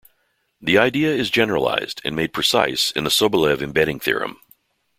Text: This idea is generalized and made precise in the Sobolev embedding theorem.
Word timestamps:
This 0.59 0.79
idea 0.79 1.13
is 1.13 1.29
generalized 1.29 2.01
and 2.03 2.15
made 2.15 2.33
precise 2.33 2.89
in 2.89 3.03
the 3.03 3.11
Sobolev 3.11 3.61
embedding 3.61 3.99
theorem. 3.99 4.37